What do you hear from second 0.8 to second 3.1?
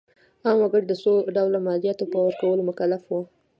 د څو ډوله مالیاتو په ورکولو مکلف